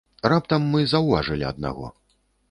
Раптам 0.31 0.63
мы 0.75 0.79
заўважылі 0.93 1.45
аднаго. 1.51 1.91